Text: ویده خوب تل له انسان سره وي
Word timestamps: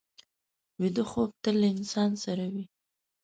ویده 0.81 1.03
خوب 1.11 1.29
تل 1.43 1.55
له 1.61 1.67
انسان 1.75 2.11
سره 2.23 2.45
وي 2.53 2.63